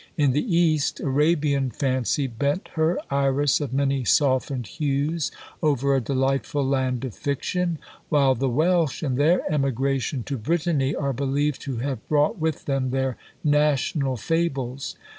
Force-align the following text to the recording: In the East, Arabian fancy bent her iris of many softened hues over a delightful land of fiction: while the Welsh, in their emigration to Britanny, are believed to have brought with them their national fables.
In 0.17 0.31
the 0.31 0.57
East, 0.57 0.99
Arabian 0.99 1.69
fancy 1.69 2.25
bent 2.25 2.69
her 2.69 2.97
iris 3.11 3.61
of 3.61 3.71
many 3.71 4.03
softened 4.03 4.65
hues 4.65 5.29
over 5.61 5.93
a 5.95 6.01
delightful 6.01 6.65
land 6.67 7.05
of 7.05 7.13
fiction: 7.13 7.77
while 8.09 8.33
the 8.33 8.49
Welsh, 8.49 9.03
in 9.03 9.13
their 9.13 9.41
emigration 9.53 10.23
to 10.23 10.39
Britanny, 10.39 10.95
are 10.95 11.13
believed 11.13 11.61
to 11.61 11.77
have 11.77 12.09
brought 12.09 12.39
with 12.39 12.65
them 12.65 12.89
their 12.89 13.15
national 13.43 14.17
fables. 14.17 14.95